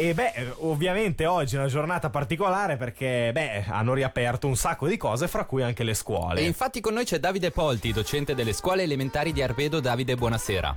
E 0.00 0.14
beh, 0.14 0.54
ovviamente 0.60 1.26
oggi 1.26 1.56
è 1.56 1.58
una 1.58 1.68
giornata 1.68 2.08
particolare 2.08 2.78
perché 2.78 3.28
beh, 3.34 3.66
hanno 3.68 3.92
riaperto 3.92 4.46
un 4.46 4.56
sacco 4.56 4.88
di 4.88 4.96
cose, 4.96 5.28
fra 5.28 5.44
cui 5.44 5.62
anche 5.62 5.84
le 5.84 5.92
scuole. 5.92 6.40
E 6.40 6.44
infatti 6.44 6.80
con 6.80 6.94
noi 6.94 7.04
c'è 7.04 7.18
Davide 7.18 7.50
Polti, 7.50 7.92
docente 7.92 8.34
delle 8.34 8.54
scuole 8.54 8.82
elementari 8.82 9.30
di 9.30 9.42
Arbedo. 9.42 9.78
Davide, 9.78 10.14
buonasera. 10.14 10.74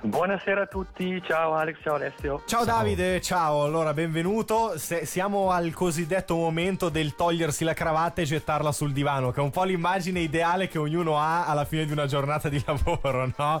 Buonasera 0.00 0.62
a 0.62 0.66
tutti, 0.66 1.20
ciao 1.24 1.54
Alex, 1.54 1.78
ciao 1.82 1.96
Alessio. 1.96 2.42
Ciao, 2.46 2.64
Davide, 2.64 3.20
ciao, 3.20 3.64
allora 3.64 3.92
benvenuto. 3.92 4.78
Se- 4.78 5.04
siamo 5.04 5.50
al 5.50 5.72
cosiddetto 5.72 6.36
momento 6.36 6.88
del 6.88 7.16
togliersi 7.16 7.64
la 7.64 7.74
cravatta 7.74 8.20
e 8.22 8.24
gettarla 8.24 8.70
sul 8.70 8.92
divano, 8.92 9.32
che 9.32 9.40
è 9.40 9.42
un 9.42 9.50
po' 9.50 9.64
l'immagine 9.64 10.20
ideale 10.20 10.68
che 10.68 10.78
ognuno 10.78 11.18
ha 11.18 11.46
alla 11.46 11.64
fine 11.64 11.84
di 11.84 11.90
una 11.90 12.06
giornata 12.06 12.48
di 12.48 12.62
lavoro, 12.64 13.32
no? 13.36 13.60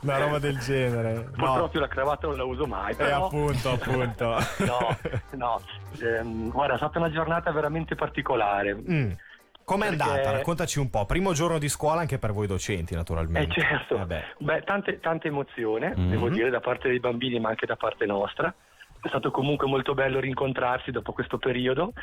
Una 0.00 0.18
roba 0.18 0.38
del 0.38 0.58
genere. 0.60 1.28
No. 1.34 1.44
Purtroppo 1.44 1.78
la 1.78 1.88
cravatta 1.88 2.26
non 2.26 2.36
la 2.38 2.44
uso 2.44 2.66
mai, 2.66 2.92
Eh, 2.92 2.96
però... 2.96 3.26
appunto, 3.26 3.70
appunto. 3.72 4.24
no, 4.64 4.96
no, 5.32 5.60
ehm, 6.00 6.48
guarda, 6.50 6.74
è 6.74 6.76
stata 6.78 6.98
una 6.98 7.10
giornata 7.10 7.52
veramente 7.52 7.94
particolare. 7.94 8.74
Mm. 8.74 9.10
Com'è 9.66 9.88
Perché- 9.88 10.02
andata? 10.04 10.30
Raccontaci 10.30 10.78
un 10.78 10.90
po'. 10.90 11.06
Primo 11.06 11.32
giorno 11.32 11.58
di 11.58 11.68
scuola 11.68 12.00
anche 12.00 12.20
per 12.20 12.30
voi 12.30 12.46
docenti, 12.46 12.92
Eh 12.92 12.96
naturalmente. 12.96 13.60
certo, 13.60 13.96
Vabbè. 13.98 14.24
beh, 14.38 14.62
tante, 14.62 15.00
tanta 15.00 15.26
emozione, 15.26 15.92
Mhm. 15.96 16.08
devo 16.08 16.28
dire, 16.28 16.50
da 16.50 16.60
parte 16.60 16.86
dei 16.88 17.00
bambini 17.00 17.40
ma 17.40 17.48
anche 17.48 17.66
da 17.66 17.74
parte 17.74 18.06
nostra. 18.06 18.54
È 19.02 19.08
stato 19.08 19.32
comunque 19.32 19.66
molto 19.66 19.92
bello 19.92 20.20
rincontrarsi 20.20 20.92
dopo 20.92 21.12
questo 21.12 21.38
periodo 21.38 21.94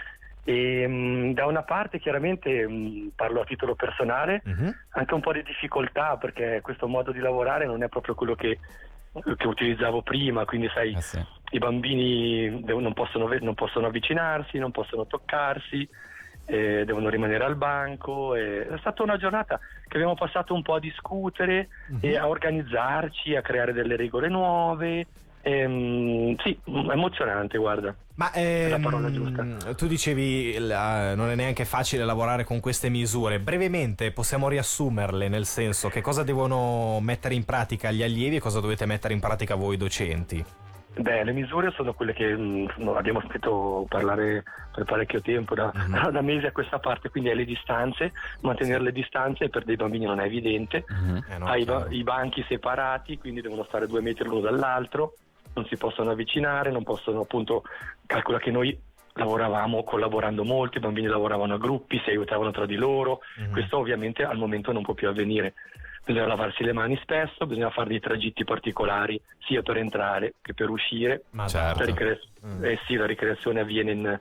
e 0.44 0.86
mh, 0.86 1.34
da 1.36 1.46
una 1.46 1.64
parte 1.64 2.00
chiaramente 2.00 2.68
mh, 2.68 3.12
parlo 3.16 3.40
a 3.40 3.46
titolo 3.46 3.76
personale, 3.76 4.42
Mhm. 4.44 4.76
anche 4.90 5.14
un 5.14 5.22
po' 5.22 5.32
di 5.32 5.44
difficoltà 5.44 6.18
perché 6.18 6.60
questo 6.62 6.90
modo 6.90 7.14
di 7.14 7.20
lavorare 7.20 7.66
non 7.66 7.82
è 7.82 7.88
proprio 7.88 8.14
quello 8.14 8.36
che, 8.36 8.60
che 9.38 9.48
utilizzavo 9.48 10.02
prima, 10.02 10.44
quindi 10.44 10.70
sai, 10.74 10.96
Eh 10.96 11.02
sì. 11.02 11.26
i 11.52 11.60
bambini 11.60 12.62
non, 12.66 12.92
possono, 12.92 13.30
non 13.40 13.54
possono 13.54 13.88
avvicinarsi, 13.88 14.58
non 14.58 14.72
possono 14.72 15.08
toccarsi, 15.08 15.88
eh, 16.46 16.84
devono 16.86 17.10
rimanere 17.10 17.44
al 17.44 17.56
banco. 17.56 18.36
e 18.36 18.68
è 18.68 18.78
stata 18.80 19.04
una 19.04 19.18
giornata 19.18 19.60
che 19.88 19.98
abbiamo 19.98 20.16
passato 20.16 20.54
un 20.54 20.62
po' 20.62 20.76
a 20.76 20.80
discutere 20.80 21.70
e 22.00 22.18
a 22.18 22.28
organizzarci, 22.28 23.36
a 23.36 23.42
creare 23.42 23.74
delle 23.74 23.96
regole 23.96 24.30
nuove. 24.30 25.06
Ehm, 25.46 26.38
sì, 26.38 26.58
emozionante, 26.66 27.58
guarda. 27.58 27.94
Ma 28.16 28.32
la 28.34 28.80
parola 28.80 29.08
ehm, 29.08 29.14
giusta. 29.14 29.74
tu 29.74 29.88
dicevi 29.88 30.58
la- 30.60 31.16
non 31.16 31.30
è 31.30 31.36
neanche 31.36 31.66
facile 31.66 32.06
lavorare 32.06 32.44
con 32.44 32.60
queste 32.60 32.90
misure. 32.90 33.40
Brevemente 33.40 34.12
possiamo 34.12 34.48
riassumerle, 34.48 35.28
nel 35.28 35.46
senso 35.46 35.90
che 35.90 36.00
cosa 36.00 36.24
devono 36.24 37.00
mettere 37.02 37.34
in 37.34 37.44
pratica 37.44 37.92
gli 37.92 38.04
allievi 38.04 38.38
e 38.38 38.40
cosa 38.40 38.62
dovete 38.62 38.86
mettere 38.86 39.14
in 39.14 39.20
pratica 39.20 39.56
voi 39.56 39.76
docenti. 39.76 40.44
Beh, 40.96 41.24
le 41.24 41.32
misure 41.32 41.72
sono 41.72 41.94
quelle 41.94 42.14
che 42.14 42.36
mh, 42.36 42.74
no, 42.78 42.96
abbiamo 42.96 43.20
sentito 43.22 43.86
parlare 43.90 44.44
per 44.74 44.84
parecchio 44.86 45.22
tempo, 45.22 45.56
da, 45.56 45.72
da 46.12 46.22
mesi 46.22 46.46
a 46.46 46.52
questa 46.52 46.78
parte, 46.80 47.10
quindi 47.10 47.30
è 47.30 47.34
le 47.34 47.46
distanze, 47.46 48.14
mantenere 48.42 48.84
le 48.84 48.92
distanze 48.92 49.50
per 49.50 49.64
dei 49.64 49.76
bambini 49.76 50.06
non 50.06 50.20
è 50.20 50.26
evidente. 50.26 50.86
Eh, 51.28 51.38
no, 51.38 51.48
hai 51.48 51.62
i 51.62 51.66
ba- 51.66 51.78
chiaro. 51.78 51.90
i 51.96 52.04
banchi 52.04 52.46
separati, 52.48 53.18
quindi 53.18 53.42
devono 53.42 53.64
stare 53.64 53.88
due 53.88 54.02
metri 54.02 54.28
l'uno 54.28 54.42
dall'altro, 54.42 55.14
non 55.56 55.66
si 55.66 55.78
possono 55.78 56.12
avvicinare, 56.12 56.70
non 56.72 56.84
possono 56.84 57.22
appunto, 57.22 57.64
calcola 58.06 58.38
che 58.38 58.52
noi 58.52 58.80
lavoravamo 59.16 59.84
collaborando 59.84 60.44
molto, 60.44 60.78
i 60.78 60.82
bambini 60.82 61.08
lavoravano 61.08 61.56
a 61.56 61.58
gruppi, 61.60 62.00
si 62.04 62.10
aiutavano 62.10 62.52
tra 62.52 62.66
di 62.66 62.76
loro, 62.76 63.22
Mhm. 63.38 63.52
questo 63.52 63.78
ovviamente 63.78 64.24
al 64.24 64.38
momento 64.38 64.72
non 64.72 64.84
può 64.84 64.94
più 64.94 65.08
avvenire. 65.08 65.54
Bisogna 66.06 66.28
lavarsi 66.28 66.64
le 66.64 66.74
mani 66.74 66.98
spesso, 67.02 67.46
bisogna 67.48 67.70
fare 67.70 67.90
dei 67.90 68.00
tragitti 68.02 68.44
particolari 68.44 69.20
sia 69.46 69.62
per 69.62 69.78
entrare 69.78 70.34
che 70.42 70.54
per 70.54 70.70
uscire. 70.70 71.24
Ma 71.32 71.48
Certo. 71.48 71.80
La, 71.80 71.86
ricre- 71.86 72.20
Mm. 72.46 72.64
eh 72.66 72.78
sì, 72.86 72.96
la 72.96 73.06
ricreazione 73.06 73.62
avviene 73.62 73.92
in, 73.92 74.20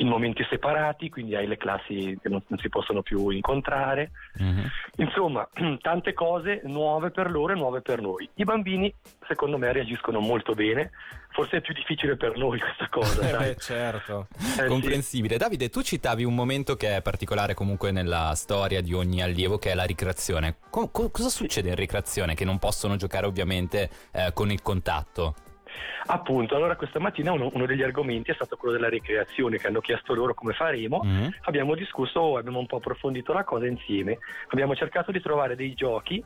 in 0.00 0.08
momenti 0.08 0.44
separati, 0.48 1.08
quindi 1.08 1.34
hai 1.34 1.46
le 1.46 1.56
classi 1.56 2.18
che 2.20 2.28
non, 2.28 2.42
non 2.46 2.58
si 2.58 2.68
possono 2.68 3.02
più 3.02 3.28
incontrare. 3.28 4.10
Mhm. 4.38 4.68
Insomma, 4.96 5.48
tante 5.80 6.12
cose 6.12 6.62
nuove 6.64 7.10
per 7.10 7.30
loro 7.30 7.52
e 7.52 7.56
nuove 7.56 7.80
per 7.80 8.00
noi. 8.00 8.28
I 8.34 8.44
bambini, 8.44 8.92
secondo 9.26 9.58
me, 9.58 9.72
reagiscono 9.72 10.20
molto 10.20 10.54
bene. 10.54 10.90
Forse 11.32 11.58
è 11.58 11.60
più 11.60 11.72
difficile 11.74 12.16
per 12.16 12.36
noi 12.36 12.58
questa 12.58 12.88
cosa. 12.88 13.18
Eh 13.30 13.36
beh, 13.36 13.56
certo. 13.56 14.26
Eh, 14.36 14.62
sì. 14.62 14.66
Comprensibile. 14.66 15.36
Davide, 15.36 15.68
tu 15.68 15.82
citavi 15.82 16.24
un 16.24 16.34
momento 16.34 16.74
che 16.74 16.96
è 16.96 17.02
particolare 17.02 17.54
comunque 17.54 17.92
nella 17.92 18.32
storia 18.34 18.80
di 18.80 18.92
ogni 18.92 19.22
allievo, 19.22 19.58
che 19.58 19.70
è 19.70 19.74
la 19.74 19.84
ricreazione. 19.84 20.56
Co- 20.70 20.88
co- 20.88 21.10
cosa 21.10 21.28
succede 21.28 21.68
in 21.68 21.76
ricreazione? 21.76 22.34
Che 22.34 22.44
non 22.44 22.58
possono 22.58 22.96
giocare 22.96 23.26
ovviamente 23.26 23.90
eh, 24.12 24.32
con 24.32 24.50
il 24.50 24.62
contatto. 24.62 25.34
Appunto, 26.06 26.56
allora 26.56 26.76
questa 26.76 26.98
mattina 26.98 27.32
uno, 27.32 27.50
uno 27.52 27.66
degli 27.66 27.82
argomenti 27.82 28.30
è 28.30 28.34
stato 28.34 28.56
quello 28.56 28.74
della 28.74 28.88
ricreazione 28.88 29.58
che 29.58 29.66
hanno 29.66 29.80
chiesto 29.80 30.14
loro 30.14 30.34
come 30.34 30.52
faremo. 30.54 31.00
Mhm. 31.04 31.34
Abbiamo 31.42 31.74
discusso, 31.74 32.36
abbiamo 32.36 32.58
un 32.58 32.66
po' 32.66 32.76
approfondito 32.76 33.32
la 33.32 33.44
cosa 33.44 33.66
insieme. 33.66 34.18
Abbiamo 34.48 34.74
cercato 34.74 35.12
di 35.12 35.20
trovare 35.20 35.56
dei 35.56 35.74
giochi 35.74 36.22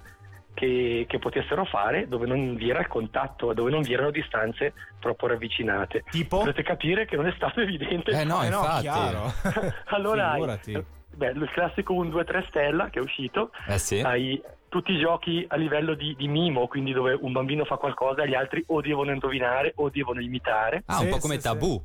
che, 0.55 1.05
che 1.09 1.19
potessero 1.19 1.65
fare 1.65 2.07
dove 2.07 2.27
non 2.27 2.55
vi 2.55 2.71
era 2.71 2.79
il 2.81 2.87
contatto, 2.87 3.53
dove 3.53 3.71
non 3.71 3.83
vi 3.83 3.93
erano 3.93 4.11
distanze 4.11 4.73
troppo 5.01 5.27
ravvicinate. 5.27 6.05
Tipo? 6.11 6.39
Potete 6.39 6.63
capire 6.63 7.07
che 7.07 7.17
non 7.17 7.27
è 7.27 7.33
stato 7.37 7.61
evidente. 7.63 8.13
Eh 8.13 8.25
no, 8.25 8.43
Eh 8.43 8.49
no, 8.49 8.59
infatti. 8.61 8.83
chiaro. 8.83 9.33
allora, 9.87 10.31
hai, 10.31 10.35
Figurati. 10.37 10.85
beh, 11.15 11.31
il 11.31 11.51
classico 11.53 11.93
1, 11.95 12.11
2, 12.11 12.25
3 12.25 12.45
stella 12.49 12.89
che 12.89 13.01
è 13.01 13.03
uscito, 13.03 13.51
Eh 13.67 13.79
sì. 13.79 14.01
hai 14.01 14.41
tutti 14.75 14.91
i 14.91 14.99
giochi 14.99 15.45
a 15.47 15.55
livello 15.55 15.95
di, 15.95 16.17
di 16.17 16.27
mimo, 16.27 16.67
quindi 16.67 16.93
dove 16.93 17.17
un 17.21 17.31
bambino 17.31 17.65
fa 17.65 17.77
qualcosa 17.77 18.25
e 18.25 18.29
gli 18.29 18.35
altri 18.35 18.61
o 18.67 18.81
devono 18.81 19.13
indovinare 19.13 19.73
o 19.77 19.89
devono 19.89 20.21
imitare. 20.21 20.83
Ah, 20.87 20.95
Sì, 20.95 21.05
un 21.05 21.11
po' 21.11 21.15
sì, 21.15 21.21
come 21.21 21.35
sì. 21.37 21.43
tabù. 21.43 21.81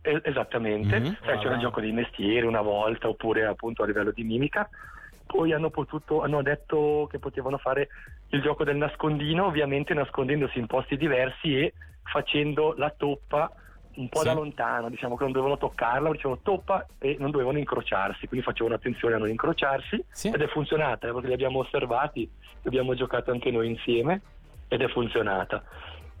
Eh, 0.00 0.18
esattamente, 0.24 0.98
Mhm. 0.98 1.04
Sai, 1.16 1.18
c'era 1.26 1.36
Voilà. 1.40 1.54
il 1.56 1.60
gioco 1.60 1.80
dei 1.82 1.92
mestieri 1.92 2.46
una 2.46 2.62
volta 2.62 3.06
oppure 3.06 3.44
appunto 3.44 3.82
a 3.82 3.86
livello 3.86 4.12
di 4.12 4.24
mimica. 4.24 4.66
Poi 5.26 5.52
hanno 5.52 5.68
potuto, 5.68 6.22
hanno 6.22 6.40
detto 6.40 7.06
che 7.10 7.18
potevano 7.18 7.58
fare 7.58 7.88
il 8.30 8.40
gioco 8.40 8.64
del 8.64 8.76
nascondino, 8.76 9.44
ovviamente 9.44 9.92
nascondendosi 9.92 10.58
in 10.58 10.66
posti 10.66 10.96
diversi 10.96 11.54
e 11.58 11.74
facendo 12.02 12.72
la 12.78 12.88
toppa 12.96 13.52
un 13.96 14.08
po' 14.08 14.20
Sì. 14.20 14.24
da 14.26 14.32
lontano, 14.32 14.88
diciamo 14.88 15.16
che 15.16 15.22
non 15.24 15.32
dovevano 15.32 15.58
toccarla, 15.58 16.10
dicevano 16.10 16.40
toppa 16.42 16.86
e 16.98 17.16
non 17.18 17.30
dovevano 17.30 17.58
incrociarsi, 17.58 18.26
quindi 18.26 18.44
facevano 18.46 18.74
attenzione 18.74 19.14
a 19.14 19.18
non 19.18 19.28
incrociarsi 19.28 20.02
Sì. 20.10 20.28
ed 20.28 20.40
è 20.40 20.46
funzionata, 20.48 21.10
perché 21.12 21.26
li 21.26 21.32
abbiamo 21.34 21.58
osservati, 21.60 22.28
abbiamo 22.64 22.94
giocato 22.94 23.30
anche 23.30 23.50
noi 23.50 23.68
insieme 23.68 24.20
ed 24.68 24.80
è 24.80 24.88
funzionata. 24.88 25.62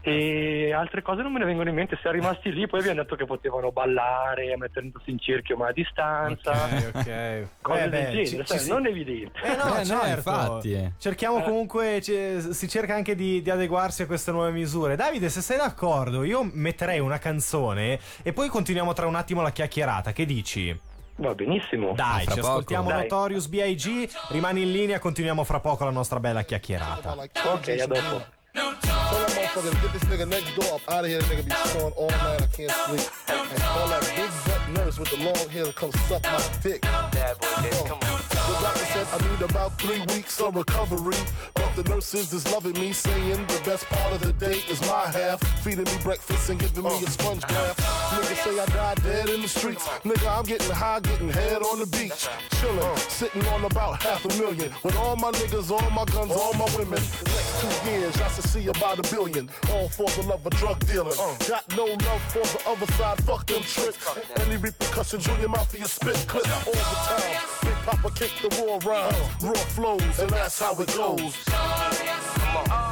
E 0.04 0.72
altre 0.72 1.00
cose 1.00 1.22
non 1.22 1.32
me 1.32 1.38
ne 1.38 1.44
vengono 1.44 1.68
in 1.68 1.76
mente, 1.76 1.96
siamo 2.00 2.16
rimasti 2.16 2.52
lì, 2.52 2.66
poi 2.66 2.80
abbiamo 2.80 3.02
detto 3.02 3.14
che 3.14 3.24
potevano 3.24 3.70
ballare, 3.70 4.56
mettendosi 4.56 5.10
in 5.12 5.18
cerchio 5.20 5.56
ma 5.56 5.68
a 5.68 5.72
distanza, 5.72 6.50
Ok, 6.50 6.90
ok. 6.92 7.46
cose 7.60 7.84
Eh, 7.84 7.88
del 7.88 7.90
beh, 7.90 8.24
genere, 8.24 8.44
ci- 8.44 8.58
ci- 8.58 8.68
non 8.68 8.86
evidente. 8.86 9.38
Eh 9.42 9.54
no, 9.54 9.74
Eh 9.76 9.78
no, 9.78 9.84
certo. 9.84 10.12
infatti. 10.30 10.92
Cerchiamo 10.98 11.38
Eh. 11.38 11.42
comunque, 11.44 12.00
ci- 12.02 12.52
si 12.52 12.68
cerca 12.68 12.94
anche 12.94 13.14
di, 13.14 13.42
di 13.42 13.50
adeguarsi 13.50 14.02
a 14.02 14.06
queste 14.06 14.32
nuove 14.32 14.50
misure. 14.50 14.96
Davide, 14.96 15.28
se 15.28 15.40
sei 15.40 15.56
d'accordo, 15.58 16.24
io 16.24 16.48
metterei 16.52 16.98
una 16.98 17.18
canzone 17.18 18.00
e 18.24 18.32
poi 18.32 18.48
continuiamo 18.48 18.92
tra 18.94 19.06
un 19.06 19.14
attimo 19.14 19.40
la 19.40 19.50
chiacchierata. 19.50 20.12
Che 20.12 20.26
dici? 20.26 20.76
Va 21.16 21.32
benissimo. 21.34 21.92
Dai, 21.94 22.24
fra 22.24 22.34
ci 22.34 22.40
poco. 22.40 22.50
ascoltiamo 22.52 22.88
Dai. 22.88 23.02
Notorious 23.02 23.46
B.I.G. 23.46 24.08
Rimani 24.30 24.62
in 24.62 24.72
linea, 24.72 24.98
continuiamo 24.98 25.44
fra 25.44 25.60
poco 25.60 25.84
la 25.84 25.90
nostra 25.90 26.18
bella 26.18 26.42
chiacchierata. 26.42 27.12
Ok, 27.52 27.68
a 27.80 27.86
dopo. 27.86 28.91
Tell 29.52 29.60
that 29.60 29.74
motherfucker 29.74 29.82
to 29.82 29.82
get 29.82 29.92
this 29.92 30.04
nigga 30.04 30.28
next 30.28 30.56
door 30.56 30.74
up 30.76 30.80
out 30.90 31.04
of 31.04 31.10
here. 31.10 31.20
This 31.20 31.28
nigga 31.28 31.44
be 31.44 31.68
snoring 31.70 31.92
all 31.94 32.08
night. 32.08 32.42
I 32.42 32.46
can't 32.46 32.70
sleep. 32.70 33.10
And 33.28 33.60
call 33.60 33.88
that 33.88 34.12
big 34.16 34.30
butt 34.46 34.84
nurse 34.86 34.98
with 34.98 35.10
the 35.10 35.16
long 35.18 35.48
hair 35.50 35.64
to 35.66 35.72
come 35.74 35.92
suck 35.92 36.22
my 36.22 36.42
dick. 36.62 36.80
Bad 36.80 37.38
boy, 37.38 37.46
Oh. 37.74 38.41
The 38.46 38.58
doctor 38.60 38.84
said 38.86 39.06
I 39.12 39.30
need 39.30 39.42
about 39.42 39.78
three 39.80 40.00
weeks 40.14 40.40
of 40.40 40.56
recovery. 40.56 41.16
But 41.54 41.76
the 41.76 41.84
nurses 41.88 42.32
is 42.32 42.50
loving 42.52 42.74
me, 42.74 42.92
saying 42.92 43.46
the 43.46 43.62
best 43.64 43.86
part 43.86 44.12
of 44.12 44.20
the 44.20 44.32
day 44.32 44.58
is 44.68 44.80
my 44.82 45.06
half. 45.06 45.40
Feeding 45.62 45.84
me 45.84 45.96
breakfast 46.02 46.50
and 46.50 46.58
giving 46.58 46.84
me 46.84 47.04
a 47.04 47.10
sponge 47.10 47.42
bath. 47.42 47.78
Niggas 48.12 48.44
say 48.44 48.58
I 48.58 48.66
died 48.66 49.02
dead 49.02 49.28
in 49.28 49.42
the 49.42 49.48
streets. 49.48 49.86
Nigga, 50.04 50.38
I'm 50.38 50.44
getting 50.44 50.70
high, 50.70 51.00
getting 51.00 51.28
head 51.28 51.62
on 51.62 51.78
the 51.78 51.86
beach. 51.86 52.28
Chilling, 52.60 52.96
sitting 52.96 53.46
on 53.48 53.64
about 53.64 54.02
half 54.02 54.24
a 54.24 54.28
million. 54.38 54.72
With 54.82 54.96
all 54.96 55.16
my 55.16 55.30
niggas, 55.30 55.70
all 55.70 55.90
my 55.90 56.04
guns, 56.06 56.32
all 56.32 56.54
my 56.54 56.68
women. 56.76 57.00
Next 57.00 57.60
two 57.60 57.90
years, 57.90 58.20
I 58.20 58.28
should 58.28 58.44
see 58.44 58.66
about 58.66 58.98
a 58.98 59.14
billion. 59.14 59.48
All 59.70 59.88
for 59.88 60.10
the 60.10 60.22
love 60.28 60.44
of 60.44 60.52
drug 60.54 60.84
dealing. 60.86 61.16
Got 61.48 61.64
no 61.76 61.84
love 61.84 62.22
for 62.32 62.42
the 62.42 62.62
other 62.66 62.86
side, 62.92 63.22
fuck 63.24 63.46
them 63.46 63.62
tricks. 63.62 64.04
Any 64.36 64.56
repercussions, 64.56 65.24
Junior 65.24 65.48
Mafia 65.48 65.86
spit 65.86 66.16
clip 66.26 66.66
all 66.66 66.72
the 66.72 66.98
time. 67.06 67.52
Big 67.62 67.74
Papa 67.86 68.10
kick 68.14 68.32
the 68.42 68.80
raw 68.84 68.92
rhymes, 68.92 69.44
raw 69.44 69.52
flows, 69.52 70.18
and 70.18 70.30
that's 70.30 70.58
how 70.58 70.72
it 70.74 70.96
goes. 70.96 71.18
This 71.20 72.91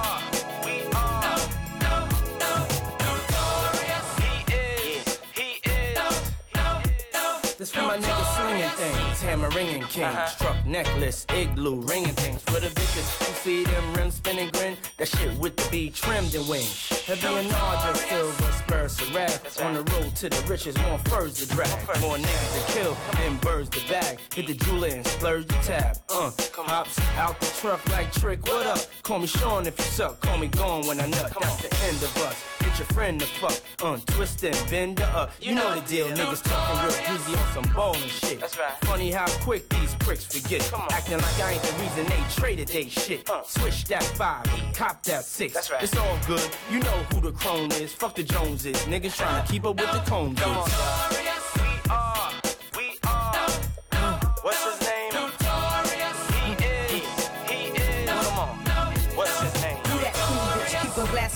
things, 8.71 9.21
hammer 9.21 9.49
ringing 9.51 9.83
king, 9.83 10.15
struck 10.27 10.65
necklace, 10.67 11.27
igloo 11.35 11.81
ringing 11.83 12.15
things. 12.15 12.43
For 12.43 12.61
the 12.61 12.69
bitches 12.69 13.29
You 13.29 13.35
see 13.35 13.65
them 13.65 13.95
rims 13.95 14.15
spinning 14.15 14.51
grin, 14.51 14.77
that 14.99 15.09
shit 15.09 15.37
with 15.39 15.57
the 15.57 15.69
B 15.71 15.91
trimmed 15.91 16.35
and 16.35 16.49
wings. 16.49 16.89
Heavy 17.07 17.27
and 17.27 17.49
larger 17.49 17.99
silver 17.99 18.53
spurs, 18.53 18.97
to 18.99 19.05
rap. 19.15 19.31
Right. 19.31 19.63
On 19.63 19.75
the 19.75 19.83
road 19.93 20.15
to 20.17 20.29
the 20.29 20.43
riches, 20.49 20.77
more 20.79 20.99
furs 20.99 21.35
to 21.35 21.55
drag. 21.55 22.01
More 22.01 22.17
niggas 22.17 22.67
to 22.67 22.73
kill 22.73 22.97
than 23.15 23.37
birds 23.39 23.69
to 23.71 23.89
bag. 23.89 24.19
Hit 24.35 24.47
the 24.47 24.55
jeweler 24.55 24.89
and 24.89 25.07
splurge 25.07 25.47
the 25.47 25.55
tab. 25.55 25.97
Uh, 26.09 26.31
hops 26.55 27.01
out 27.17 27.39
the 27.41 27.47
truck 27.61 27.87
like 27.91 28.13
trick, 28.13 28.47
what 28.47 28.67
up? 28.67 28.81
Call 29.03 29.19
me 29.19 29.27
Sean 29.27 29.67
if 29.67 29.79
you 29.79 29.85
suck, 29.85 30.21
call 30.21 30.39
me 30.39 30.49
gone 30.49 30.87
when 30.87 31.01
I 31.01 31.07
nut. 31.07 31.33
That's 31.41 31.63
the 31.63 31.75
end 31.87 31.97
of 32.03 32.17
us. 32.19 32.60
Your 32.81 32.87
friend 32.87 33.21
to 33.21 33.27
fuck, 33.27 33.61
uh, 33.83 33.99
twist 34.07 34.43
and 34.43 34.57
bend 34.71 35.03
up. 35.03 35.33
You 35.39 35.55
know 35.55 35.75
the 35.75 35.87
deal, 35.87 36.09
niggas 36.09 36.43
talking 36.43 36.81
real 36.87 37.07
greasy 37.07 37.39
on 37.39 37.53
some 37.53 37.75
ballin' 37.75 38.09
shit. 38.09 38.41
That's 38.41 38.59
right. 38.59 38.73
Funny 38.85 39.11
how 39.11 39.27
quick 39.43 39.69
these 39.69 39.95
pricks 39.97 40.25
forget. 40.25 40.63
Acting 40.91 41.19
like 41.19 41.41
I 41.43 41.53
ain't 41.53 41.63
the 41.63 41.73
reason 41.83 42.07
they 42.07 42.25
traded 42.35 42.69
they 42.69 42.89
shit. 42.89 43.31
Switch 43.45 43.85
that 43.85 44.03
five, 44.03 44.47
cop 44.75 45.03
that 45.03 45.25
six. 45.27 45.53
That's 45.53 45.71
right. 45.71 45.83
It's 45.83 45.95
all 45.95 46.19
good. 46.27 46.49
You 46.71 46.79
know 46.79 47.05
who 47.13 47.21
the 47.21 47.33
crone 47.33 47.71
is. 47.73 47.93
Fuck 47.93 48.15
the 48.15 48.23
Joneses. 48.23 48.79
Niggas 48.87 49.15
trying 49.15 49.45
to 49.45 49.53
keep 49.53 49.67
up 49.67 49.79
with 49.79 49.93
the 49.93 50.11
cone 50.11 50.35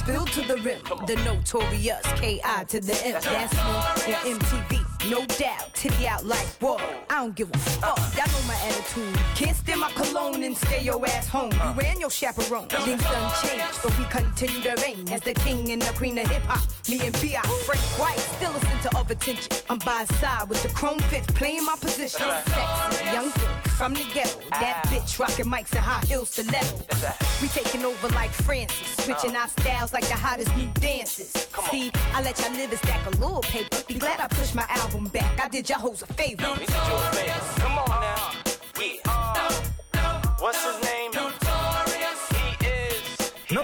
filled 0.05 0.29
to 0.33 0.43
the 0.43 0.57
rim. 0.57 0.81
The 1.07 1.17
notorious 1.25 2.03
K.I. 2.17 2.65
to 2.65 2.81
the 2.81 2.95
M. 3.07 3.13
That's 3.23 3.55
me 3.55 4.15
on 4.15 4.39
MTV, 4.39 5.11
no 5.11 5.25
doubt. 5.27 5.75
Titty 5.75 6.07
out 6.07 6.25
like, 6.25 6.47
whoa, 6.61 6.77
I 7.11 7.17
don't 7.21 7.35
give 7.35 7.51
a 7.53 7.59
fuck. 7.59 7.99
Y'all 8.17 8.27
know 8.27 8.47
my 8.47 8.55
attitude. 8.67 9.15
Can't 9.35 9.57
stand 9.57 9.81
my 9.81 9.91
cologne 9.93 10.43
and 10.43 10.57
stay 10.57 10.83
your 10.83 11.05
ass 11.07 11.29
home. 11.29 11.53
You 11.53 11.73
ran 11.73 12.01
your 12.01 12.11
chaperone. 12.11 12.69
Things 12.69 13.03
done 13.03 13.33
changed, 13.43 13.81
but 13.83 13.99
we 13.99 14.05
continue 14.07 14.61
to 14.63 14.83
reign 14.83 15.09
as 15.11 15.21
the 15.23 15.35
king 15.35 15.71
and 15.71 15.83
the 15.83 15.93
queen 15.95 16.19
of 16.19 16.29
hip 16.29 16.43
hop. 16.43 16.63
Me 16.89 17.01
and 17.07 17.21
B.I. 17.21 17.43
Frank 17.67 17.83
White, 17.99 18.19
still 18.19 18.55
a 18.55 18.61
center 18.61 18.99
of 18.99 19.11
attention. 19.11 19.53
I'm 19.71 19.79
by 19.79 20.05
side 20.21 20.49
with 20.49 20.63
the 20.63 20.69
chrome 20.71 21.01
fits, 21.11 21.27
playing 21.29 21.65
my 21.65 21.77
position. 21.81 22.27
Sexy, 22.47 23.05
young 23.13 23.31
thing 23.31 23.54
from 23.75 23.93
the 23.95 24.05
ghetto. 24.15 24.39
That 24.51 24.83
ah. 24.85 24.89
bitch 24.89 25.19
rocking 25.19 25.47
mics 25.47 25.73
and 25.73 25.85
high 25.85 26.05
heels 26.07 26.31
to 26.37 26.43
stiletto. 26.43 27.13
We 27.43 27.49
taking 27.49 27.85
over 27.85 28.09
like 28.09 28.31
Francis, 28.31 29.05
switching 29.05 29.37
our 29.37 29.49
styles 29.49 29.93
like 29.93 30.07
the 30.07 30.15
hottest 30.15 30.57
new 30.57 30.69
dances. 30.75 31.33
See, 31.71 31.91
I 32.13 32.23
let 32.23 32.39
y'all 32.41 32.53
live 32.53 32.77
stack 32.79 33.07
a 33.07 33.11
little 33.11 33.43
paper. 33.43 33.77
Be 33.89 33.95
glad 33.95 34.21
I 34.21 34.29
pushed 34.29 34.55
my 34.55 34.67
album 34.69 35.07
back. 35.07 35.41
I 35.41 35.49
did 35.49 35.69
y'all 35.69 35.81
hoes 35.81 36.03
a 36.03 36.07
favor. 36.07 36.47
We 36.53 36.67
did 36.67 36.71
you 36.71 36.95
a 36.95 37.11
favor. 37.13 37.61
Come 37.61 37.79
on 37.79 37.89
now. 37.89 38.33
We. 38.79 39.01
What's 40.39 40.65
his 40.65 40.83
name? 40.85 41.14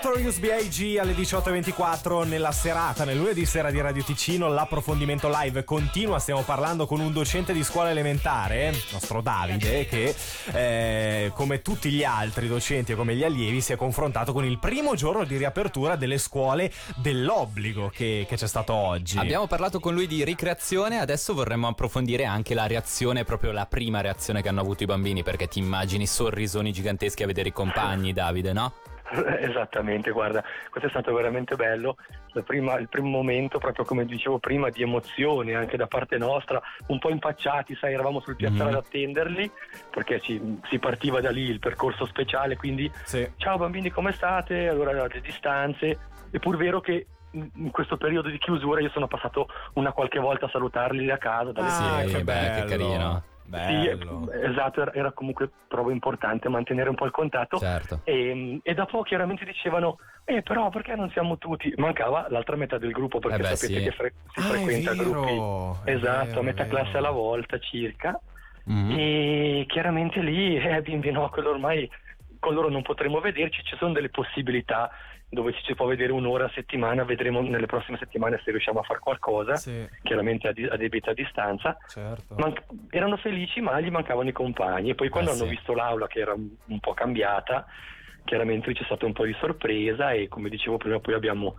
Notorious. 0.03 0.39
B.I.G. 0.39 0.99
alle 0.99 1.13
18.24 1.13 2.27
nella 2.27 2.53
serata, 2.53 3.05
nel 3.05 3.19
lunedì 3.19 3.45
sera 3.45 3.71
di 3.71 3.83
Radio 3.83 4.03
Ticino, 4.03 4.49
l'approfondimento 4.49 5.31
live 5.31 5.63
continua, 5.65 6.19
stiamo 6.19 6.41
parlando 6.41 6.87
con 6.87 7.01
un 7.01 7.13
docente 7.13 7.53
di 7.53 7.63
scuola 7.63 7.91
elementare, 7.91 8.73
nostro 8.93 9.21
Davide, 9.21 9.85
che 9.85 10.15
eh, 10.53 11.33
come 11.35 11.61
tutti 11.61 11.91
gli 11.91 12.03
altri 12.03 12.49
docenti 12.49 12.93
e 12.93 12.95
come 12.95 13.15
gli 13.15 13.23
allievi 13.23 13.61
si 13.61 13.75
è 13.75 13.77
confrontato 13.77 14.33
con 14.33 14.47
il 14.47 14.59
primo 14.59 14.95
giorno 14.95 15.25
di 15.25 15.37
riapertura 15.37 15.97
delle 15.97 16.17
scuole 16.17 16.73
dell'obbligo 16.97 17.91
che, 17.93 18.25
che 18.27 18.37
c'è 18.37 18.49
stato 18.49 18.73
oggi. 18.73 19.19
Abbiamo 19.19 19.47
parlato 19.47 19.81
con 19.81 19.93
lui 19.93 20.07
di 20.07 20.25
ricreazione, 20.25 20.99
adesso 20.99 21.35
vorremmo 21.35 21.69
approfondire 21.69 22.25
anche 22.25 22.55
la 22.55 22.67
reazione, 22.67 23.25
proprio 23.25 23.53
la 23.53 23.67
prima 23.67 24.01
reazione 24.01 24.41
che 24.41 24.49
hanno 24.49 24.63
avuto 24.63 24.83
i 24.83 24.87
bambini, 24.87 25.23
perché 25.23 25.47
ti 25.47 25.59
immagini 25.59 26.07
sorrisoni 26.07 26.73
giganteschi 26.73 27.23
a 27.23 27.27
vedere 27.27 27.51
i 27.51 27.53
compagni, 27.53 28.15
Davide, 28.15 28.55
no? 28.55 28.73
Esattamente, 29.41 30.11
guarda, 30.11 30.43
questo 30.71 30.89
è 30.89 30.91
stato 30.91 31.13
veramente 31.15 31.57
bello. 31.57 31.97
La 32.33 32.43
prima- 32.43 32.79
il 32.79 32.89
primo 32.89 33.09
momento, 33.09 33.59
proprio 33.59 33.85
come 33.85 34.05
dicevo 34.05 34.39
prima, 34.39 34.71
di 34.71 34.83
emozione 34.83 35.55
anche 35.55 35.77
da 35.77 35.87
parte 35.87 36.17
nostra, 36.19 36.61
un 36.87 36.99
po' 36.99 37.11
impacciati, 37.11 37.75
sai, 37.75 37.93
eravamo 37.95 38.21
sul 38.21 38.37
piazzale 38.37 38.71
Mhm. 38.71 38.77
ad 38.77 38.85
attenderli 38.87 39.51
perché 39.91 40.21
ci- 40.21 40.61
si 40.69 40.79
partiva 40.79 41.21
da 41.21 41.31
lì 41.31 41.43
il 41.43 41.59
percorso 41.59 42.07
speciale, 42.07 42.57
quindi 42.57 42.91
Sì. 43.05 43.29
ciao 43.37 43.59
bambini 43.59 43.91
come 43.91 44.13
state? 44.13 44.69
Allora 44.69 44.93
le 45.07 45.21
distanze, 45.21 45.99
è 46.31 46.39
pur 46.39 46.57
vero 46.57 46.81
che 46.81 47.07
in 47.33 47.71
questo 47.71 47.97
periodo 47.97 48.29
di 48.29 48.39
chiusura 48.39 48.81
io 48.81 48.91
sono 48.91 49.07
passato 49.07 49.47
una 49.75 49.93
qualche 49.93 50.19
volta 50.19 50.47
a 50.47 50.51
salutarli 50.51 51.11
a 51.11 51.19
casa. 51.19 51.53
dalle 51.53 51.69
Ah, 51.69 52.01
Sì, 52.07 52.13
che 52.15 52.19
beh, 52.19 52.23
bello. 52.25 52.55
che 52.55 52.65
carino. 52.69 53.23
Sì, 53.51 53.97
Bello. 53.97 54.31
eh, 54.33 54.49
esatto, 54.51 54.93
era, 54.93 55.13
comunque 55.13 55.51
trovo 55.69 55.91
importante 55.91 56.49
mantenere 56.49 56.89
un 56.89 56.95
po' 56.95 57.05
il 57.07 57.11
contatto. 57.11 57.59
Certo. 57.59 58.01
E, 58.05 58.61
e 58.63 58.75
dopo 58.75 59.03
chiaramente 59.03 59.45
dicevano, 59.45 59.99
eh 60.25 60.43
però 60.43 60.69
perché 60.71 60.95
non 60.95 61.11
siamo 61.11 61.37
tutti? 61.39 61.73
Mancava 61.77 62.27
l'altra 62.31 62.57
metà 62.57 62.79
del 62.79 62.93
gruppo 62.93 63.19
perché 63.19 63.37
Eh 63.39 63.41
beh, 63.41 63.57
sapete 63.57 63.79
sì. 63.79 63.85
che 63.85 63.91
fre- 63.93 64.15
si 64.33 64.41
Ah, 64.41 64.43
frequenta 64.43 64.93
gruppi. 64.95 65.91
Esatto, 65.91 66.27
vero, 66.27 66.41
a 66.41 66.43
metà 66.43 66.67
classe 66.67 66.97
alla 66.97 67.11
volta 67.11 67.59
circa. 67.59 68.19
Mhm. 68.65 68.91
E 68.97 69.65
chiaramente 69.69 70.21
lì, 70.21 70.57
eh, 70.57 70.81
bimbi 70.83 71.11
no, 71.11 71.29
quello 71.31 71.51
ormai 71.51 71.91
con 72.39 72.55
loro 72.55 72.71
non 72.71 72.83
potremo 72.83 73.21
vederci, 73.21 73.63
ci 73.65 73.77
sono 73.77 73.93
delle 73.93 74.09
possibilità 74.09 74.91
dove 75.33 75.53
ci 75.55 75.63
si 75.65 75.75
può 75.77 75.87
vedere 75.87 76.11
un'ora 76.13 76.47
a 76.47 76.51
settimana, 76.53 77.05
vedremo 77.05 77.41
nelle 77.41 77.67
prossime 77.67 77.97
settimane 77.99 78.41
se 78.45 78.51
riusciamo 78.51 78.81
a 78.81 78.83
fare 78.83 78.99
qualcosa, 78.99 79.55
Sì, 79.55 79.89
chiaramente 80.03 80.49
a, 80.49 80.53
di- 80.53 80.67
a 80.67 80.77
debita 80.77 81.13
distanza. 81.13 81.77
certo. 81.89 82.35
Man- 82.37 82.53
erano 82.91 83.17
felici 83.17 83.61
ma 83.61 83.79
gli 83.81 83.91
mancavano 83.91 84.29
i 84.29 84.33
compagni 84.33 84.91
e 84.91 84.95
poi 84.97 85.09
quando 85.09 85.31
Eh, 85.31 85.35
hanno 85.35 85.45
sì. 85.45 85.51
visto 85.51 85.73
l'aula 85.73 86.07
che 86.09 86.19
era 86.21 86.33
un, 86.33 86.49
un 86.67 86.81
po' 86.81 86.95
cambiata 86.95 87.65
chiaramente 88.25 88.73
c'è 88.73 88.85
stato 88.85 89.07
un 89.07 89.13
po' 89.13 89.25
di 89.25 89.35
sorpresa 89.41 90.13
e 90.13 90.29
come 90.29 90.49
dicevo 90.49 90.77
prima 90.77 90.99
poi 91.01 91.15
abbiamo 91.15 91.57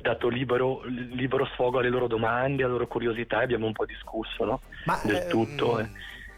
dato 0.00 0.28
libero, 0.28 0.82
libero 0.84 1.44
sfogo 1.52 1.78
alle 1.80 1.90
loro 1.90 2.06
domande, 2.06 2.62
alle 2.62 2.72
loro 2.72 2.86
curiosità 2.86 3.40
e 3.40 3.44
abbiamo 3.44 3.66
un 3.66 3.72
po' 3.72 3.84
discusso 3.84 4.44
no? 4.44 4.60
Ma, 4.86 5.00
del 5.04 5.16
ehm, 5.22 5.28
tutto. 5.28 5.78
eh. 5.80 5.88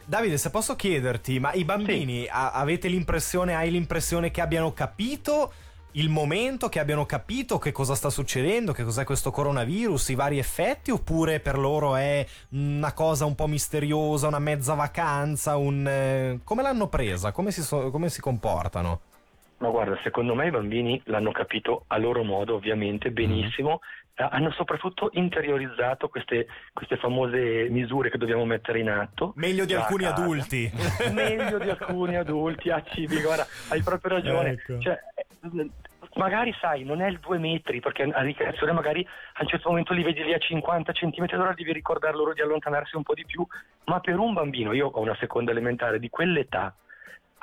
Davide, 0.07 0.37
se 0.39 0.51
posso 0.51 0.75
chiederti, 0.77 1.39
ma 1.39 1.53
i 1.53 1.65
bambini 1.65 2.27
a- 2.29 2.53
avete 2.53 2.89
l'impressione, 2.89 3.55
hai 3.55 3.71
l'impressione 3.71 4.31
che 4.31 4.41
abbiano 4.41 4.73
capito 4.73 5.53
il 5.97 6.09
momento, 6.09 6.69
che 6.69 6.81
abbiano 6.81 7.07
capito 7.07 7.59
che 7.59 7.71
cosa 7.71 7.95
sta 7.95 8.11
succedendo, 8.11 8.73
che 8.73 8.85
cos'è 8.85 9.05
questo 9.05 9.31
coronavirus, 9.31 10.09
i 10.09 10.15
vari 10.15 10.39
effetti, 10.39 10.91
oppure 10.91 11.41
per 11.41 11.59
loro 11.59 11.95
è 11.95 12.27
una 12.51 12.93
cosa 12.93 13.25
un 13.25 13.35
po' 13.35 13.47
misteriosa, 13.47 14.27
una 14.27 14.39
mezza 14.39 14.75
vacanza, 14.75 15.57
un... 15.57 15.87
eh, 15.87 16.41
come 16.43 16.63
l'hanno 16.63 16.89
presa? 16.89 17.31
Come 17.33 17.53
si, 17.53 17.63
so- 17.63 17.91
come 17.91 18.09
si 18.09 18.21
comportano? 18.21 19.01
Ma 19.59 19.69
guarda, 19.69 19.97
secondo 20.03 20.35
me 20.35 20.49
i 20.49 20.51
bambini 20.51 21.01
l'hanno 21.05 21.31
capito 21.31 21.85
a 21.87 21.97
loro 21.97 22.25
modo, 22.25 22.55
ovviamente, 22.55 23.11
benissimo. 23.11 23.75
Eh, 23.75 24.04
Hanno 24.17 24.53
soprattutto 24.53 25.11
interiorizzato 25.13 26.09
queste, 26.09 26.47
queste 26.73 26.97
famose 26.97 27.69
misure 27.69 28.11
che 28.11 28.19
dobbiamo 28.19 28.45
mettere 28.45 28.79
in 28.79 28.89
atto. 28.89 29.33
Meglio 29.37 29.65
di 29.65 29.75
alcuni 29.75 30.05
casa. 30.05 30.23
adulti. 30.23 30.71
Meglio 31.13 31.59
di 31.59 31.69
alcuni 31.69 32.17
adulti, 32.17 32.71
a 32.71 32.83
cibi, 32.83 33.21
guarda, 33.21 33.47
hai 33.71 33.83
proprio 33.83 34.15
ragione. 34.15 34.51
Ecco. 34.51 34.79
Cioè, 34.79 34.99
eh, 35.41 35.71
magari 36.15 36.55
sai, 36.61 36.85
non 36.85 37.01
è 37.01 37.09
il 37.09 37.19
due 37.19 37.39
metri, 37.39 37.81
perché 37.81 38.03
a 38.05 38.21
ricreazione 38.23 38.73
magari 38.73 39.07
a 39.35 39.43
un 39.43 39.49
certo 39.49 39.69
momento 39.69 39.93
li 39.93 40.03
vedi 40.03 40.23
lì 40.23 40.33
a 40.33 40.39
50 40.39 40.93
centimetri 40.93 41.37
d'ora, 41.37 41.55
devi 41.55 41.73
ricordare 41.73 42.17
loro 42.17 42.33
di 42.33 42.41
allontanarsi 42.41 42.97
un 42.97 43.03
po' 43.03 43.15
di 43.15 43.25
più, 43.25 43.45
ma 43.87 44.01
per 44.01 44.19
un 44.19 44.33
bambino, 44.33 44.73
io 44.73 44.89
ho 44.89 45.01
una 45.01 45.17
seconda 45.19 45.51
elementare 45.51 45.99
di 45.99 46.09
quell'età, 46.09 46.75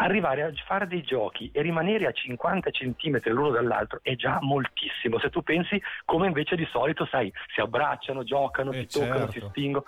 arrivare 0.04 0.44
a 0.44 0.52
fare 0.66 0.88
dei 0.88 1.04
giochi 1.04 1.50
e 1.54 1.62
rimanere 1.62 2.08
a 2.08 2.12
50 2.12 2.72
centimetri 2.72 3.32
l'uno 3.32 3.52
dall'altro 3.52 4.00
è 4.02 4.16
già 4.16 4.40
moltissimo. 4.42 5.20
Se 5.20 5.30
tu 5.30 5.42
pensi 5.44 5.82
come 6.06 6.28
invece 6.28 6.56
di 6.56 6.68
solito, 6.72 7.06
sai, 7.06 7.32
si 7.54 7.62
abbracciano, 7.62 8.24
giocano, 8.24 8.72
Eh, 8.72 8.88
si 8.88 9.00
toccano, 9.00 9.30
certo. 9.30 9.32
si 9.32 9.46
spingono. 9.50 9.86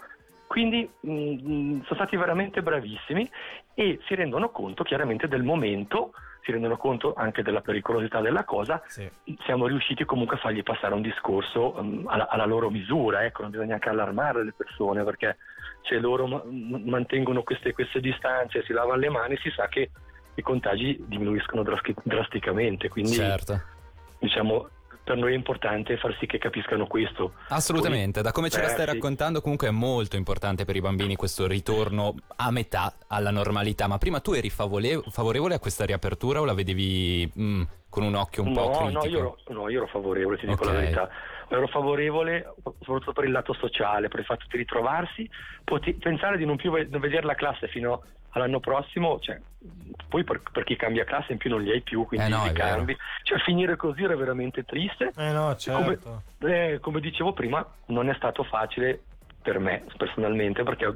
Quindi 0.48 0.88
mh, 1.00 1.82
sono 1.84 1.96
stati 1.96 2.16
veramente 2.16 2.62
bravissimi 2.62 3.28
e 3.74 4.00
si 4.06 4.14
rendono 4.14 4.50
conto 4.50 4.84
chiaramente 4.84 5.28
del 5.28 5.42
momento, 5.42 6.12
si 6.44 6.52
rendono 6.52 6.78
conto 6.78 7.14
anche 7.16 7.42
della 7.42 7.62
pericolosità 7.62 8.20
della 8.20 8.44
cosa. 8.44 8.82
Sì. 8.86 9.10
Siamo 9.46 9.66
riusciti 9.68 10.04
comunque 10.06 10.36
a 10.36 10.40
fargli 10.40 10.62
passare 10.62 10.94
un 10.94 11.02
discorso 11.02 11.72
mh, 11.72 12.04
alla, 12.08 12.28
alla 12.28 12.46
loro 12.46 12.70
misura, 12.70 13.24
ecco, 13.24 13.42
non 13.42 13.52
bisogna 13.52 13.70
neanche 13.70 13.90
allarmare 13.90 14.44
le 14.44 14.54
persone 14.56 15.04
perché 15.04 15.38
se 15.84 16.00
loro 16.00 16.28
m- 16.28 16.84
mantengono 16.86 17.44
queste, 17.44 17.74
queste 17.74 18.00
distanze, 18.02 18.64
si 18.64 18.74
lavano 18.74 19.00
le 19.00 19.10
mani, 19.10 19.38
si 19.38 19.50
sa 19.52 19.68
che 19.68 19.90
i 20.36 20.42
contagi 20.42 21.02
diminuiscono 21.08 21.64
draschi- 21.64 21.96
drasticamente. 22.04 22.90
Quindi 22.90 23.14
Certo. 23.14 23.62
diciamo 24.20 24.68
per 25.04 25.18
noi 25.18 25.34
è 25.34 25.36
importante 25.36 25.98
far 25.98 26.16
sì 26.20 26.26
che 26.26 26.38
capiscano 26.38 26.88
questo. 26.88 27.34
Assolutamente, 27.50 28.22
da 28.22 28.32
come 28.32 28.50
ce 28.50 28.62
la 28.62 28.70
stai 28.70 28.86
raccontando 28.86 29.42
comunque 29.42 29.68
è 29.68 29.72
molto 29.72 30.16
importante 30.16 30.64
per 30.64 30.76
i 30.76 30.82
bambini 30.82 31.16
questo 31.16 31.46
ritorno 31.46 32.16
a 32.38 32.52
metà 32.52 32.94
alla 33.08 33.32
normalità, 33.32 33.88
ma 33.88 33.98
prima 33.98 34.20
tu 34.22 34.32
eri 34.32 34.50
favole- 34.50 35.02
favorevole 35.10 35.56
a 35.56 35.60
questa 35.60 35.86
riapertura 35.86 36.40
o 36.40 36.46
la 36.46 36.54
vedevi 36.54 37.30
mm, 37.38 37.62
con 37.90 38.04
un 38.04 38.16
occhio 38.16 38.44
un 38.44 38.54
po' 38.54 38.62
no, 38.62 38.78
critico? 38.78 39.00
no, 39.00 39.06
io 39.06 39.18
ero, 39.20 39.38
no, 39.50 39.70
io 39.70 39.78
ero 39.80 39.88
favorevole, 39.88 40.38
ti 40.38 40.46
dico 40.48 40.64
Ok. 40.64 40.72
la 40.72 40.80
verità. 40.80 41.10
Ero 41.50 41.68
favorevole 41.68 42.54
soprattutto 42.82 43.12
per 43.14 43.26
il 43.26 43.32
lato 43.32 43.54
sociale, 43.54 44.08
per 44.08 44.22
il 44.22 44.26
fatto 44.26 44.46
di 44.50 44.58
ritrovarsi, 44.58 45.30
poti- 45.64 45.94
pensare 45.94 46.38
di 46.38 46.46
non 46.46 46.56
più 46.56 46.72
ve- 46.72 46.88
non 46.90 47.02
vedere 47.02 47.26
la 47.26 47.36
classe 47.36 47.68
fino 47.68 48.02
all'anno 48.30 48.60
prossimo, 48.60 49.20
cioè, 49.20 49.40
poi 50.14 50.24
per, 50.24 50.42
per 50.52 50.64
chi 50.64 50.76
cambia 50.76 51.06
classe 51.06 51.32
in 51.32 51.40
più 51.40 51.50
non 51.50 51.64
li 51.64 51.72
hai 51.72 51.82
più, 51.82 52.06
quindi 52.06 52.28
Eh 52.28 52.30
no, 52.30 52.44
li 52.44 52.52
cambi. 52.52 52.96
Cioè 53.24 53.40
finire 53.40 53.76
così 53.76 54.04
era 54.04 54.16
veramente 54.16 54.64
triste. 54.64 55.12
Eh 55.18 55.32
no, 55.32 55.46
Come, 55.46 55.58
certo. 55.58 56.22
eh, 56.42 56.78
come 56.80 57.00
dicevo 57.00 57.34
prima, 57.34 57.68
non 57.88 58.12
è 58.12 58.14
stato 58.14 58.44
facile 58.44 59.02
per 59.42 59.58
me 59.58 59.86
personalmente 59.98 60.62
perché 60.62 60.96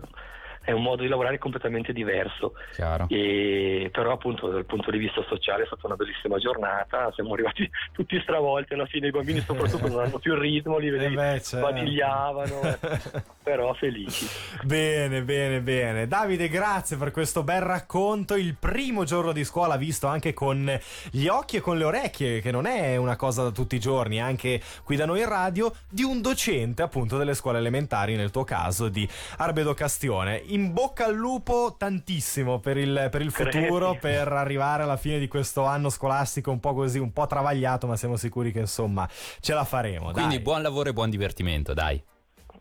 è 0.68 0.74
un 0.74 0.82
modo 0.82 1.02
di 1.04 1.08
lavorare 1.08 1.38
completamente 1.38 1.94
diverso. 1.94 2.52
Chiaro. 2.74 3.06
E, 3.08 3.90
però 3.90 4.12
appunto 4.12 4.50
dal 4.50 4.66
punto 4.66 4.92
di 4.92 4.98
vista 4.98 5.24
sociale 5.30 5.64
è 5.64 5.66
stata 5.66 5.88
una 5.88 5.96
bellissima 5.96 6.38
giornata, 6.40 7.10
siamo 7.14 7.32
arrivati 7.36 7.70
tutti 7.94 8.20
stravolti 8.20 8.74
alla 8.74 8.86
fine, 8.86 9.08
i 9.08 9.12
bambini 9.12 9.40
soprattutto 9.40 9.88
non 9.88 10.00
hanno 10.00 10.20
più 10.20 10.34
il 10.34 10.40
ritmo, 10.40 10.78
li 10.78 10.90
vedevi 10.90 11.14
Eh 11.14 11.16
beh, 11.16 11.42
certo. 11.42 11.58
sbadigliavano, 11.58 12.60
però 13.44 13.74
felici. 13.76 14.28
Bene, 14.64 15.22
bene, 15.22 15.62
bene. 15.62 16.06
Davide, 16.06 16.50
grazie 16.50 16.98
per 16.98 17.12
questo 17.12 17.44
bel 17.44 17.62
racconto. 17.62 18.36
Il 18.36 18.58
primo 18.60 19.06
giorno 19.06 19.32
di 19.32 19.46
scuola 19.46 19.78
visto 19.78 20.08
anche 20.08 20.34
con 20.34 20.70
gli 21.12 21.28
occhi 21.28 21.56
e 21.56 21.62
con 21.62 21.78
le 21.78 21.86
orecchie, 21.86 22.42
che 22.42 22.52
non 22.52 22.66
è 22.66 22.98
una 22.98 23.16
cosa 23.16 23.44
da 23.44 23.52
tutti 23.52 23.78
i 23.78 23.80
giorni, 23.80 24.20
anche 24.20 24.60
qui 24.84 24.98
da 24.98 25.06
noi 25.06 25.22
in 25.22 25.30
radio, 25.30 25.74
di 25.90 26.04
un 26.04 26.20
docente 26.20 26.82
appunto 26.82 27.18
delle 27.18 27.36
scuole 27.36 27.60
elementari, 27.60 28.18
nel 28.18 28.32
tuo 28.32 28.44
caso 28.44 28.90
di 28.90 29.08
Arbedo 29.38 29.74
Castione. 29.74 30.44
In 30.58 30.74
bocca 30.74 31.06
al 31.06 31.14
lupo 31.14 31.76
tantissimo 31.78 32.60
per 32.60 32.78
il, 32.78 33.10
per 33.12 33.22
il 33.22 33.32
futuro, 33.32 33.92
Grazie. 33.92 34.00
per 34.00 34.28
arrivare 34.30 34.82
alla 34.82 34.98
fine 34.98 35.20
di 35.20 35.28
questo 35.28 35.66
anno 35.66 35.90
scolastico 35.90 36.50
un 36.50 36.60
po' 36.60 36.74
così, 36.74 36.98
un 36.98 37.14
po' 37.14 37.28
travagliato, 37.28 37.86
ma 37.86 37.96
siamo 37.96 38.16
sicuri 38.16 38.52
che 38.52 38.62
insomma 38.62 39.08
ce 39.40 39.54
la 39.54 39.64
faremo. 39.64 40.12
Quindi 40.12 40.36
dai. 40.36 40.44
buon 40.44 40.64
lavoro 40.64 40.90
e 40.90 40.94
buon 40.94 41.12
divertimento, 41.12 41.76
dai. 41.76 42.04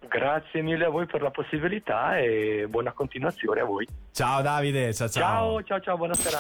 Grazie 0.09 0.61
mille 0.61 0.85
a 0.85 0.91
voi 0.91 1.07
per 1.07 1.23
la 1.23 1.31
possibilità 1.31 2.19
e 2.19 2.67
buona 2.69 2.93
continuazione 2.93 3.61
a 3.61 3.65
voi. 3.65 3.87
Ciao 4.13 4.43
Davide, 4.43 4.93
ciao 4.93 5.09
ciao. 5.09 5.23
Ciao, 5.23 5.63
ciao, 5.63 5.81
ciao, 5.81 5.97
buona 5.97 6.13
serata. 6.13 6.35